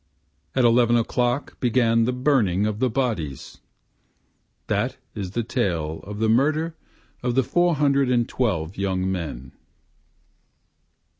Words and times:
At 0.55 0.65
eleven 0.65 0.97
o'clock 0.97 1.59
began 1.59 2.05
the 2.05 2.11
burning 2.11 2.65
of 2.65 2.79
the 2.79 2.89
bodies; 2.89 3.59
That 4.65 4.97
is 5.13 5.29
the 5.33 5.43
tale 5.43 5.99
of 6.05 6.17
the 6.17 6.27
murder 6.27 6.75
of 7.21 7.35
the 7.35 7.43
four 7.43 7.75
hundred 7.75 8.09
and 8.09 8.27
twelve 8.27 8.77
young 8.77 9.11
men. 9.11 9.51